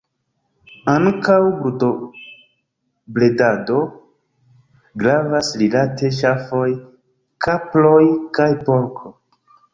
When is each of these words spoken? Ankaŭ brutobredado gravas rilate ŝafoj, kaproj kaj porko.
Ankaŭ 0.93 1.35
brutobredado 1.57 3.77
gravas 5.03 5.51
rilate 5.65 6.11
ŝafoj, 6.23 6.65
kaproj 7.49 8.03
kaj 8.41 8.51
porko. 8.67 9.15